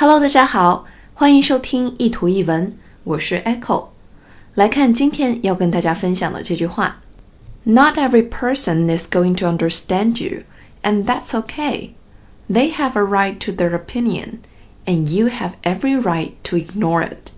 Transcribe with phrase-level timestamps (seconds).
[0.00, 0.84] Hello，大家好，
[1.14, 3.88] 欢迎收听一图一文，我是 Echo。
[4.54, 7.02] 来看今天要跟大家分享的这句话：
[7.64, 10.42] Not every person is going to understand you,
[10.82, 11.90] and that's okay.
[12.50, 14.40] They have a right to their opinion,
[14.84, 17.32] and you have every right to ignore it.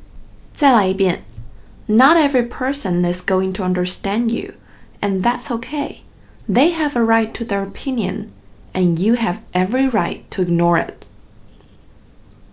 [0.55, 1.23] 再来一遍：
[1.87, 4.55] Not every person is going to understand you,
[5.01, 5.99] and that's okay.
[6.49, 8.30] They have a right to their opinion,
[8.73, 11.07] and you have every right to ignore it.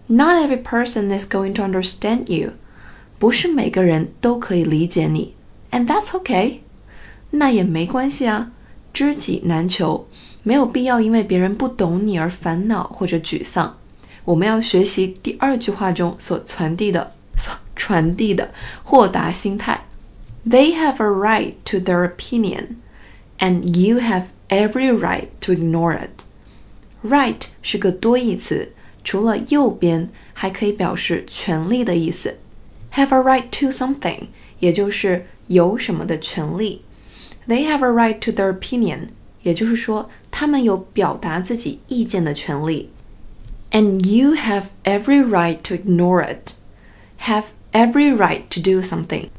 [0.10, 2.54] Not every person is going to understand you.
[3.18, 5.34] 不是每个人都可以理解你，
[5.72, 6.60] and that's okay。
[7.32, 8.52] 那也没关系啊，
[8.94, 10.08] 知己难求，
[10.44, 13.78] 没有必要因为别人不懂你而烦恼或者沮丧。
[14.26, 19.86] 我们要学习第二句话中所传递的、所传递的豁达心态。
[20.48, 22.76] They have a right to their opinion,
[23.40, 26.24] and you have every right to ignore it.
[27.04, 28.74] Right 是个多义词。
[29.04, 32.38] 除了右边，还可以表示权利的意思，
[32.94, 34.28] have a right to something，
[34.60, 36.82] 也就是有什么的权利。
[37.48, 39.10] They have a right to their opinion，
[39.44, 42.90] 也就是说，他们有表达自己意见的权利。
[43.72, 46.54] And you have every right to ignore it.
[47.22, 49.30] Have every right to do something，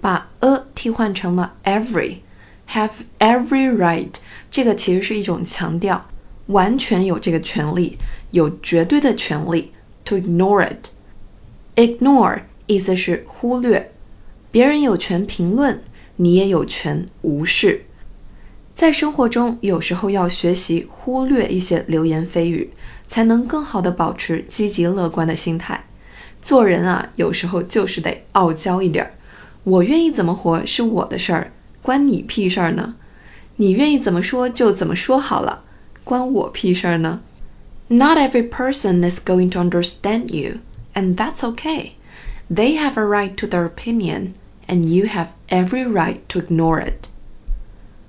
[0.00, 4.10] 把 a 替换成了 every。Have every right，
[4.50, 6.06] 这个其实是一种强调。
[6.49, 7.97] 完全有这个权利，
[8.31, 9.71] 有绝对的权利。
[10.05, 10.89] To ignore it,
[11.75, 13.91] ignore 意思是忽略。
[14.51, 15.81] 别人有权评论，
[16.15, 17.85] 你也有权无视。
[18.73, 22.71] 在生活中，有时候要学习忽略一些流言蜚语，
[23.07, 25.85] 才能更好的保持积极乐观的心态。
[26.41, 29.11] 做人啊，有时候就是得傲娇一点儿。
[29.65, 31.51] 我愿意怎么活是我的事儿，
[31.83, 32.95] 关你屁事儿呢？
[33.57, 35.61] 你愿意怎么说就怎么说好了。
[36.08, 37.20] 关我屁事儿呢？
[37.88, 40.60] Not every person is going to understand you,
[40.94, 41.92] and that's okay.
[42.50, 44.32] They have a right to their opinion,
[44.66, 47.08] and you have every right to ignore it.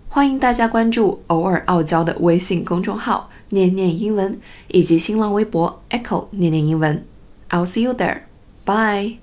[0.09, 4.39] 欢迎大家关注偶尔傲娇的微信公众号“念念英文”
[4.69, 7.05] 以及新浪微博 “Echo 念念英文”。
[7.49, 8.21] I'll see you there.
[8.65, 9.17] Bye.